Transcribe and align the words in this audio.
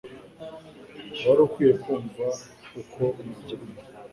Wari 1.25 1.41
ukwiye 1.45 1.73
kumva 1.83 2.25
uko 2.81 3.03
umuryango 3.21 3.69